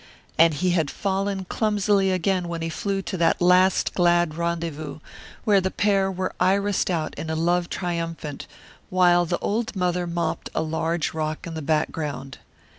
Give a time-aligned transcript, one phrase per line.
[0.35, 4.97] And he had fallen clumsily again when he flew to that last glad rendezvous
[5.43, 8.47] where the pair were irised out in a love triumphant,
[8.89, 12.39] while the old mother mopped a large rock in the background.